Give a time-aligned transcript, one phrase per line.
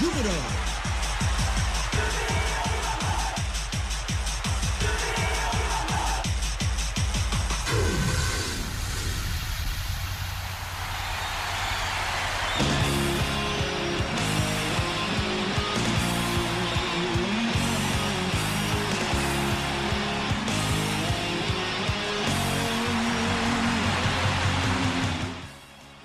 [0.00, 0.30] Jupiter.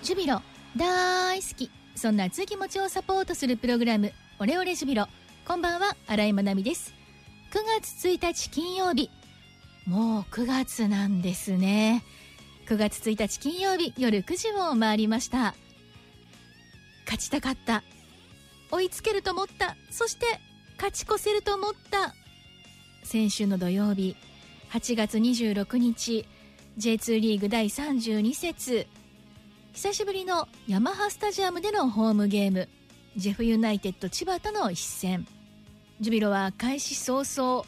[0.06, 0.40] ジュビロ
[0.76, 5.08] 大好きそんな熱い気持ちをサポートするプログラムオレオレジュビロ。
[5.48, 6.94] こんばんは新井まなみです。
[7.52, 9.10] 9月1日金曜日。
[9.88, 12.04] もう9月なんですね。
[12.68, 15.56] 9月1日金曜日夜9時を回りました。
[17.06, 17.82] 勝ちたかった。
[18.72, 19.78] 追いつけると思った。
[19.90, 20.26] そして
[20.76, 22.14] 勝ち越せると思った。
[23.06, 24.18] 先週の土曜日
[24.72, 26.26] 8月26日
[26.78, 28.86] J2 リーグ第32節。
[29.76, 32.70] 久しぶりのヤマハスタジアムでのホームゲーム
[33.18, 35.28] ジェフユナイテッド千葉との一戦。
[36.00, 37.66] ジュビロは開始早々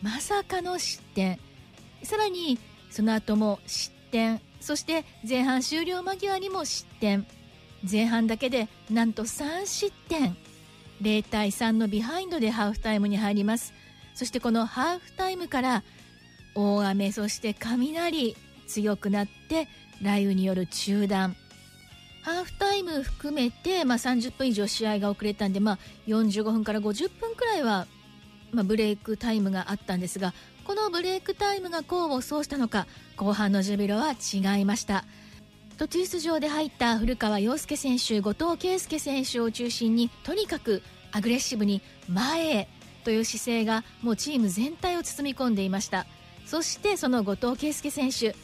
[0.00, 1.38] まさかの失点。
[2.02, 2.58] さらに
[2.90, 4.40] その後も失点。
[4.62, 7.26] そして前半終了間際にも失点。
[7.88, 10.34] 前半だけでなんと3失点。
[11.02, 13.74] 0対3のビハインドでハーフタイムに入ります。
[14.14, 15.82] そしてこのハーフタイムから
[16.54, 21.36] 大雨そして雷強くなって雷雨による中断。
[22.22, 27.86] ハーフタイム含めて、まあ、30分以上試合が遅れたんで、まあ、45分から50分くらいは、
[28.52, 30.32] まあ、ブレイクタイムがあったんですが
[30.64, 35.04] このブレイクタイムが功を奏したのか後半のジュビロは違いました。
[35.78, 42.68] 途中出場で入った古川陽介選手後藤圭介選手を中心にとにかくアグレッシブに前へ
[43.02, 46.06] という姿勢がもうチーム全体を包み込んでいました。
[46.46, 48.36] そしてその後藤圭介選手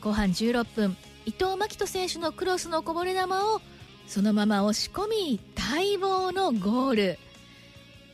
[0.00, 3.60] 後半16分伊藤真希人選手のクロスのこぼれ球を
[4.06, 7.18] そのまま押し込み待望のゴール。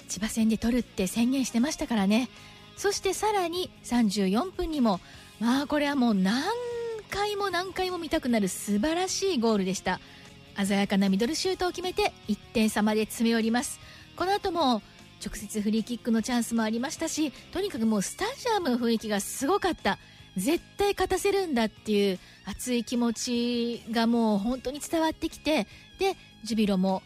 [0.08, 2.28] 千葉戦で取るって宣言してましたからね。
[2.76, 5.00] そしてさらに34分にも
[5.40, 6.44] まあこれはもう何
[7.10, 10.00] 回も何回も見たくなる素晴らしいゴールでした。
[10.56, 13.80] 鮮やかなミドルシュートを決めて1点差まで詰め寄ります。
[14.16, 14.82] この後も
[15.24, 19.98] 直接フリーキックのチャンスもありましたしとにかくもうスタジアムの雰囲気がすごかった。
[20.36, 25.66] 絶対勝たせるんだっていう熱い気持ちがもう本当に伝わってきて
[25.98, 27.02] でジュビロも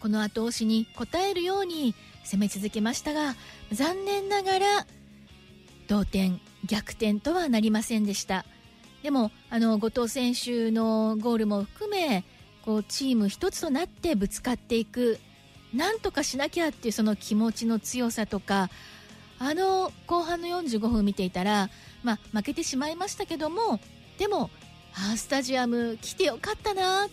[0.00, 1.94] この後押しに応えるように
[2.24, 3.34] 攻め続けましたが
[3.72, 4.86] 残念ながら
[5.88, 8.44] 同点逆転とはなりませんでした。
[9.02, 12.24] でもあの後藤選手のゴールも含め
[12.64, 15.18] こうチーム一つとなってぶつかっていく
[15.72, 18.70] なんとかしなきゃっていうその気持ちの強さとか
[19.38, 21.70] あの後半の45分見ていたら、
[22.02, 23.80] まあ、負けてしまいましたけども
[24.18, 24.50] でも
[24.94, 27.08] あスタジアム来てよかったなっ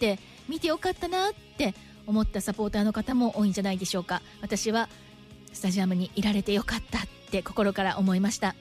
[0.00, 0.18] て
[0.48, 1.74] 見てよかったなって
[2.06, 4.22] 思ったサポーターの方も多いんじゃないでしょうか。
[4.40, 4.88] 私は
[5.52, 8.54] スタジアムにいられてよかったって心から思いました。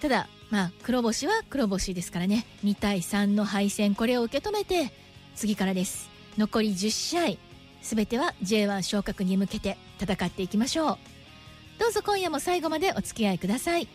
[0.00, 2.46] ただまあ黒星は黒星ですからね。
[2.64, 4.92] 2対3の敗戦これを受け止めて
[5.34, 6.08] 次からです。
[6.38, 7.36] 残り10試合
[7.82, 11.15] 全ては J1 昇格に向けて戦っていきましょう。
[11.78, 13.88] どうぞ今夜も最後までお付き合いください。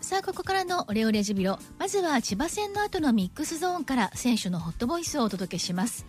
[0.00, 1.58] さあここからのオレオレジビロ。
[1.78, 6.06] まずは千葉戦の後のミックスゾーンから選手のホットボイスをお届けします。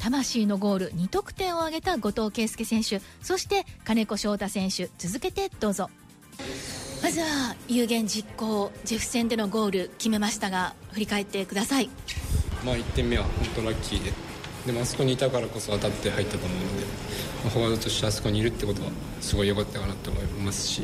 [0.00, 3.00] 魂のゴール2得点を挙げた後藤圭介選手。
[3.22, 4.90] そして金子翔太選手。
[4.98, 5.90] 続けてどうぞ。
[7.04, 11.90] まずは有言実行ジェフ戦でのゴール決めましたが振り返ってください。
[12.64, 14.10] まあ1点目は本当ラッキーで。
[14.64, 16.86] でもあそこにいたからこそ当たって入ったと思うので、
[17.42, 18.88] まあ、フォワードとしてあそこにいるってことは
[19.20, 20.80] すごい良かったかなと思いますし、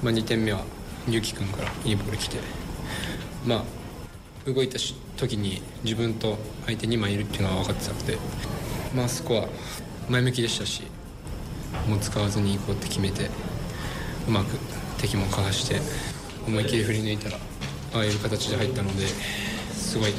[0.00, 0.62] まあ、2点目は
[1.08, 2.36] 勇輝君からいいボール来て
[3.44, 3.64] ま
[4.46, 4.78] あ動いた
[5.16, 8.16] 時に自分と相手2枚いるっていうのは分かってたので、
[8.94, 9.48] まあ、あそこは
[10.08, 10.84] 前向きでしたし
[11.88, 13.28] もう使わずに行こうって決めて
[14.28, 14.56] うまく
[14.98, 15.80] 敵もかわして
[16.46, 17.36] 思い切り振り抜いたら
[17.94, 20.10] ああいう形で入ったのですごい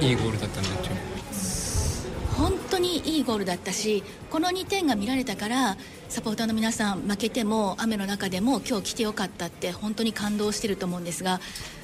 [0.00, 0.90] いいゴールだったなという。
[0.90, 5.76] 思います本当にいいゴールだったしこの2点が見られたから
[6.08, 11.40] サポーターの皆さん負けても雨の中でも今日来てよかったって本当に感動してると思うんですが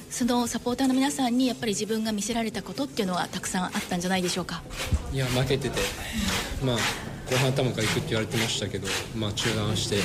[0.09, 4.63] そのサポーターの皆さんにやっぱり自分が見せられたことっていうのはたくさんあったんじゃないでしょうか？
[5.13, 5.79] いや負けてて
[6.63, 6.77] まあ
[7.29, 8.87] 後半頭から行くって言われてましたけど、
[9.17, 9.97] まあ、中断して、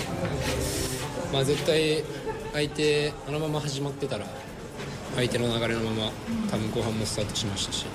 [1.33, 2.05] まあ、絶対
[2.53, 4.27] 相手あのまま始まってたら
[5.17, 6.13] 相手の流れのまま
[6.51, 7.87] 多分後半もスタートしましたし、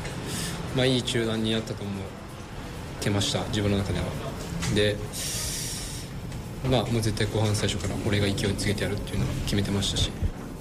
[0.76, 1.96] まあ、いい中断になったと思っ
[3.00, 4.06] てました自分の中では。
[4.76, 4.96] で
[6.70, 10.12] まあもう絶対後半最初から俺が勢いつけてやるっていうのを決めてましたし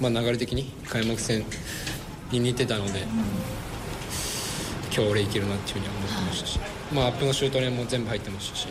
[0.01, 1.45] まあ、流れ的に開幕戦
[2.31, 3.01] に似てたので、
[4.95, 6.61] 今日俺いけるなっていうふうには思ってましたし、
[6.93, 8.69] まあ、アップのシュート連も全部入ってましたし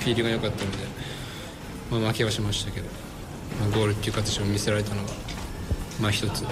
[0.00, 0.78] フィールが良かったので、
[1.90, 2.86] まあ、負けはしましたけど、
[3.60, 5.08] まあ、ゴールっていう形を見せられたのが、
[6.00, 6.44] まあ、一つ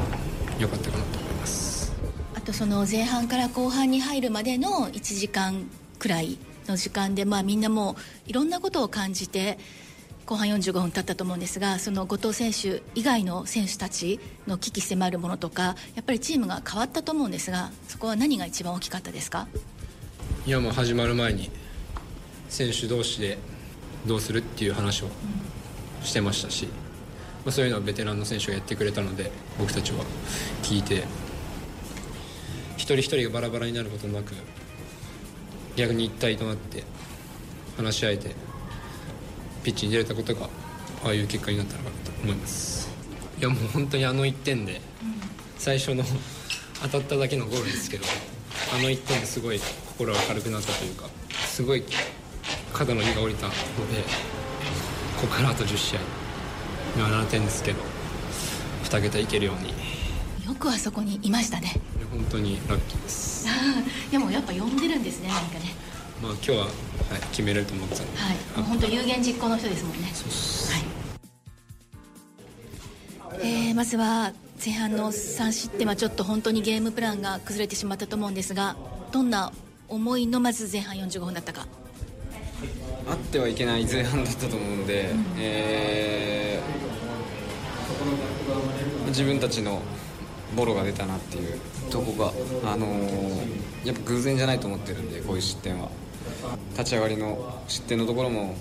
[0.58, 1.92] 良かったかなと思います。
[2.34, 5.68] あとその前半から後半に入るまでの1時間
[5.98, 6.38] くらい
[6.68, 9.58] の時間で、まあ、みんなもういろんなことを感じて
[10.26, 14.18] 後半45分経ったと思うんですがその後藤選手以外の選手たち
[14.48, 19.46] の危機迫るものとかやっぱりチームが変わったと思うんですがそこは何が一番大きかったですか？
[20.44, 21.50] いやもう始まる前に
[22.48, 23.38] 選手同士で
[24.06, 25.08] どうするっていう話を
[26.02, 26.72] してましたし、ま
[27.48, 30.04] あ、そういうのはベテランの選手がやってくれたので僕たちは
[30.62, 31.04] 聞いて
[32.76, 34.34] 一人一人がバラバラになることなく
[35.74, 36.84] 逆に一体となって
[37.76, 38.34] 話し合えて
[39.64, 40.48] ピッチに出れたことが
[41.04, 42.88] ああいう結果になったのかなと思います。
[43.38, 44.80] いやもう本当にあの1点で
[45.58, 46.02] 最初の
[46.82, 48.04] 当たっただけのゴールですけど
[48.74, 51.84] あの1点ですごい心が軽くなったというかすごい
[52.76, 53.56] 肩の荷が下りたので
[55.18, 56.00] ここからあと10試合。
[56.94, 57.78] 今7点ですけど
[58.84, 59.70] 2桁いけるように。
[60.46, 61.72] よくあそこにいましたね。
[62.10, 63.48] 本当にラッキーです。
[64.10, 65.72] でもやっぱ呼んでるんですね何かね。
[66.22, 66.70] まあ今日は、はい、
[67.30, 70.12] 決めれると思ってたはい、もう本当有言実行の人ですもんね。
[73.30, 73.40] はい。
[73.40, 74.32] えーまずは
[74.64, 78.74] 前半の3失点はちょっと本当にゲームプランが崩れてしまったと思うんですが
[79.12, 79.52] どんな
[79.88, 81.66] 思いのまず前半45分だったか
[83.08, 86.76] あってはいけない前半だったと思うので、えー
[89.08, 89.80] 自分たちの
[90.54, 91.58] ボロが出たなっていう
[91.90, 95.88] とこが、あのーやっぱ偶然じゃないと思ってるんでこういう失点は。
[96.72, 98.54] 立ち上がりの失点のところも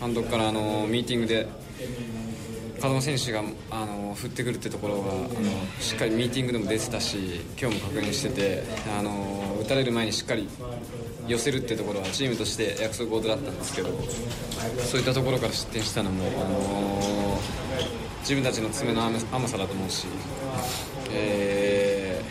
[0.00, 1.46] 監督から、あのーミーティングで
[2.82, 5.28] 風間選手が、あの振ってくるってところが、あの
[5.78, 8.64] しっかりミーティングでも出てたし今日も確認してて、
[8.98, 10.48] あの打たれる前にしっかり
[11.28, 13.88] 寄せるってところはチームとして約束事だったんですけど
[14.82, 17.62] そういったところから失点したのも、あのー
[18.22, 20.06] 自分たちの爪の甘甘さだと思うし、
[21.12, 22.22] え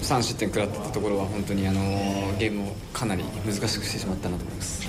[0.00, 1.80] ー3失点食らってたところは本当に、あの
[2.38, 4.88] ゲームをかなり難しくしてしまったなと思います。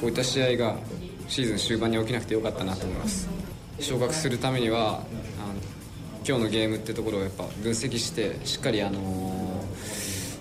[0.00, 0.76] こういった試合が
[1.28, 3.28] シーズン終盤に起きなくてよかったなと思います。
[3.80, 5.04] 昇格するためにはあの
[6.26, 9.64] 今日のゲームってところをやっぱ分析してしっかり、あの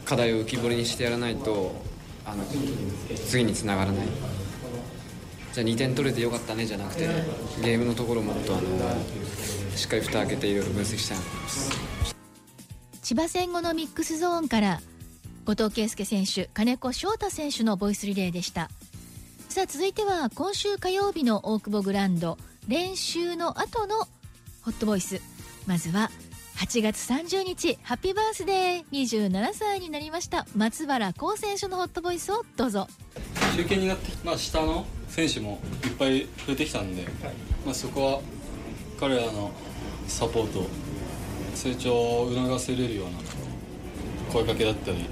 [0.06, 1.76] 課題を浮き彫りにしてやらないと
[2.26, 2.44] あの
[3.28, 4.08] 次につながらない。
[5.54, 7.08] じゃあ2点取れてよかったねじゃなくて
[7.64, 8.68] ゲームのところもっとあの
[9.76, 12.16] しっかり蓋開けていろいろ分析したいなと思います。
[13.02, 14.82] 千葉戦後のミックスゾーンから
[15.46, 18.70] 後藤圭介選手金子翔太選手のボイスリレーでした。
[19.50, 22.38] さあ続いては今週火曜日の大久保グランド。
[22.68, 24.00] 練習の後の
[24.62, 25.22] ホットボイス。
[25.66, 26.12] まずは
[26.58, 28.86] 8月30日ハッピーバースデー。
[28.92, 30.46] 27歳になりました。
[30.56, 32.88] 松原幸選手のホットボイスをどうぞ。
[33.56, 37.08] 中堅になって、まあ、下の選手もいっぱい増えてきたんで、
[37.66, 38.22] まあ、そこは
[39.00, 39.52] 彼らの
[40.08, 40.68] サポート
[41.56, 45.10] 成長を促せれるような声かけだったり、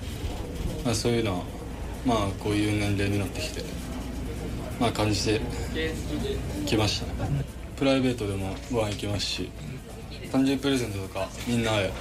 [0.83, 1.43] まあ、そういうのは、
[2.05, 3.63] まあ、こういう年齢になってきて、
[4.79, 5.41] まあ、感じて
[6.65, 7.25] きました。
[7.25, 7.45] ね
[7.77, 9.49] プライベートでもご飯行きますし
[10.31, 11.91] 誕生日プレゼントとかみんなで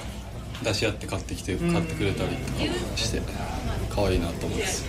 [0.63, 2.43] 出し合って買ってきて買ってくれたりと
[2.91, 3.21] かして
[3.89, 4.85] 可愛いなと思います。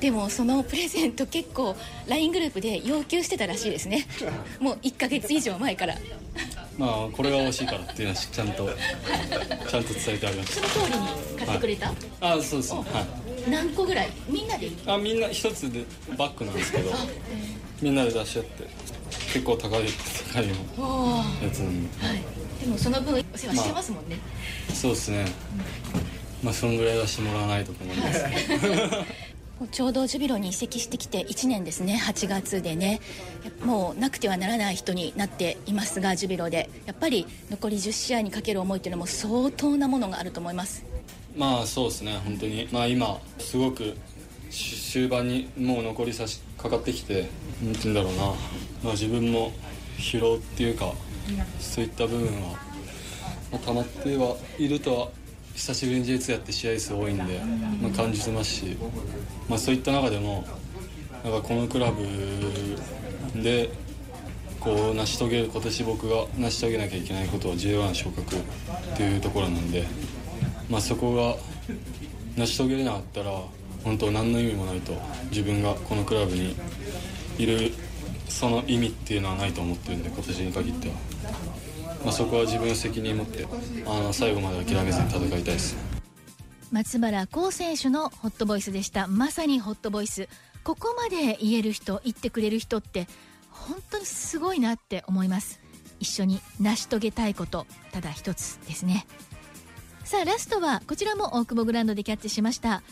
[0.00, 1.76] でもそのプレゼント結構
[2.08, 4.06] LINE グループで要求してたらしいですね。
[4.58, 5.96] もう1ヶ月以上前から。
[6.76, 8.70] まあこれが欲しいからっていうのはちゃんと
[9.68, 11.06] ちゃんと伝えてありましその通りに
[11.38, 12.74] 買ってくれた、たあそうです。
[12.74, 14.10] ねはい何個ぐらい？
[14.28, 14.70] みんなで？
[14.86, 15.84] あみんな一つで
[16.16, 16.90] バッグなんですけど
[17.80, 18.68] みんなで出し合って
[19.32, 19.84] 結構高い
[20.32, 20.54] 高いや
[21.52, 22.06] つなんで。
[22.06, 24.18] はい、でもその分お世話してますもんね、
[24.72, 25.26] そうですね。
[26.42, 28.24] まあそのぐらいはしてもらわないとと思います
[29.60, 32.00] もうちょうどジュビロに移籍してきて1年ですね。
[32.04, 33.00] 8月でね。
[33.64, 36.68] もうなくてはならない人になっていますがジュビロで。
[36.86, 40.84] やっぱり残り10試合にかける思いというのも相当なものがあると思います
[41.36, 42.68] まあそうですね本当に。
[42.72, 43.96] まあ今すごく
[44.50, 47.28] 終盤にもう残り差しかかってきて
[47.62, 48.26] なんて言うんだろうな、
[48.84, 49.52] まあ、自分も
[49.96, 50.92] 疲労っていうか
[51.58, 52.48] そういった部分は、
[53.50, 55.08] まあ、溜まってはいるとは
[55.54, 57.40] 久しぶりに J2 やって試合数多いんで、
[57.80, 58.76] まあ、感じてますし、
[59.48, 60.44] まあ、そういった中でも
[61.24, 62.02] なんかこのクラブ
[63.42, 63.70] で
[64.60, 68.40] こう成し遂げる今年僕が成し遂げなきゃいけないことは J1 昇格っ
[68.96, 69.84] ていうところなんで、
[70.72, 71.36] まあ、そこが
[72.34, 73.30] 成し遂げれなかったら
[73.84, 74.94] 本当何の意味もないと
[75.28, 76.56] 自分がこのクラブに
[77.36, 77.72] いる
[78.26, 80.94] その意味っていうのはないと思ってるんで今年に限っては、
[82.04, 83.46] まあ、そこは自分の責任を持って
[83.84, 85.76] あの最後まで諦めずに戦いたいです。
[86.70, 89.06] 松原幸選手のホットボイスでした。
[89.08, 90.26] まさにホットボイス。
[90.64, 93.08] ここまで言える人言ってくれる人って
[93.50, 95.60] 本当にすごいなって思います。
[96.00, 99.06] 一緒に成し遂げたいことただ一つですね。
[100.04, 102.82] さあラストはこちらも大久保グランドでキャッチしました。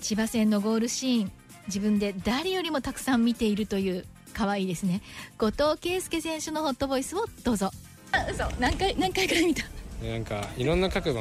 [0.00, 1.32] 千葉戦のゴールシーン
[1.66, 5.00] 自分で誰よりもたくさん見ているという可愛いですね。
[5.38, 7.70] 後藤圭介選手のホットボイスをどうぞ。
[8.12, 8.44] あ嘘。
[8.60, 9.64] 何回何回から見た？
[10.06, 11.20] なんかいろんな角度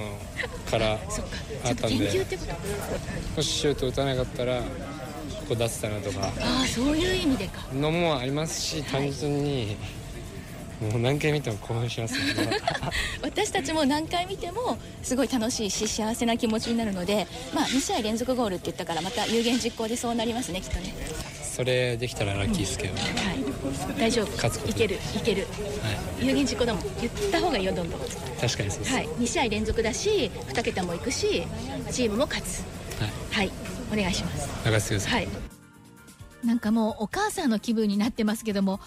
[0.69, 1.17] からあったんで。
[1.65, 3.37] ちょっと研究ってこと？
[3.37, 4.65] もしシュート打たなかったらこ
[5.49, 6.27] こ出せたなとか。
[6.27, 7.61] ああそういう意味でか。
[7.73, 9.77] のもありますし単純に
[10.91, 12.59] もう何回見ても興奮しますね。
[13.21, 20.93] 私たちも何回見てもすごい楽しいし幸せな気持ちになるので、まあ、2試合連続ゴールって言ったからまた有言実行でそうなりますねきっとね。
[21.53, 23.99] それできたらラッキーですけど、はい。
[23.99, 24.31] 大丈夫。
[24.31, 24.95] 勝つこといける。
[25.15, 25.45] いける。
[25.83, 25.91] は
[26.23, 28.07] い、有言実行だもん言った方がいいよどんどんは
[28.41, 29.03] 確かにそうです、い。
[29.03, 31.43] 2試合連続だし2桁もいくし
[31.91, 32.63] チームも勝つ。
[32.99, 33.51] はい、はい。
[33.91, 34.49] お願いします。
[34.65, 35.53] 任せてください、はい。
[36.43, 38.79] なんかもうお母さんの気分になってますけども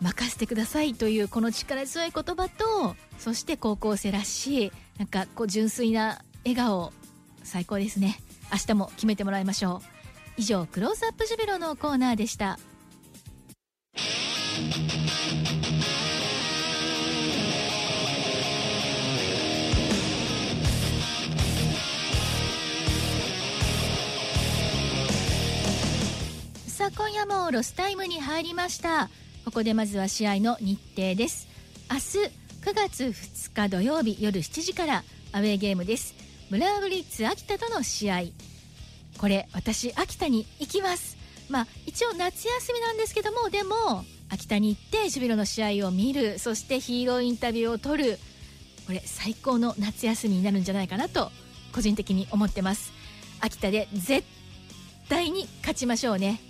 [0.00, 6.92] 任せてくださいというこの力強い言葉とそして高校生らしいなんかこう純粋な笑顔
[7.42, 8.18] 最高ですね。
[8.52, 9.80] 明日も決めてもらいましょう。
[10.36, 12.58] 以上クローズアップジュビロのコーナーでした。
[26.66, 29.10] さあ今夜もロスタイムに入りました。
[29.44, 31.48] ここでまずは試合の日程です。
[31.90, 32.00] 明日
[32.62, 36.14] 9月2日土曜日夜7時からアウェーゲームです。
[36.50, 38.22] 村ブリッツ秋田との試合。
[39.18, 41.16] これ私秋田に行きます。
[41.48, 46.38] まあ一応夏休みなんですけどもでも秋田に行ってジュビロの試合を見る。
[46.38, 48.18] そしてヒーローインタビューを取る。
[48.86, 51.32] これ最高の夏休みになるんじゃないかなと
[51.72, 52.92] 個人的に思ってます。
[53.40, 54.24] 秋田で絶
[55.08, 56.40] 対に勝ちましょうね。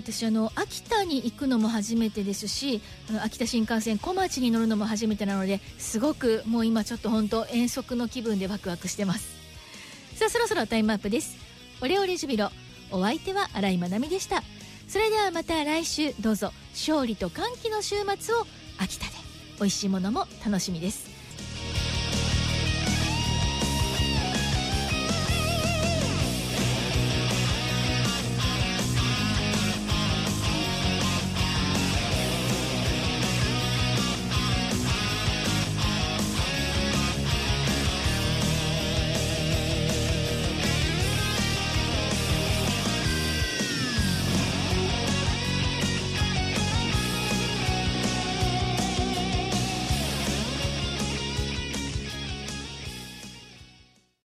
[0.00, 2.80] 私あの秋田に行くのも初めてですし
[3.10, 9.28] あの秋田新幹線小町に乗るのも初めてなのですごくもう今ちょっと本当遠足の気分でワクワクしてます。
[10.16, 11.36] さあそろそろタイムアップです。
[11.82, 12.50] オレオレジュビロ
[12.90, 14.42] お相手は新井まなみでした。
[14.88, 16.52] それではまた来週どうぞ。
[16.72, 18.46] 勝利と歓喜の週末を
[18.78, 19.12] 秋田で。
[19.58, 21.09] 美味しいものも楽しみです。